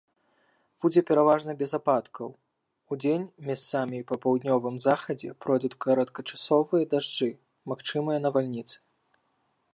[0.83, 2.31] Будзе пераважна без ападкаў,
[2.95, 7.31] удзень месцамі па паўднёвым захадзе пройдуць кароткачасовыя дажджы,
[7.73, 8.77] магчымыя навальніцы.